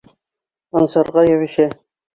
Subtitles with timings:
[0.81, 1.73] Ансарга йәбешә.